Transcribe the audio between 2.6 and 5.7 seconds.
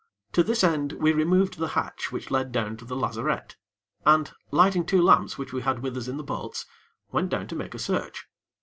to the lazarette, and, lighting two lamps which we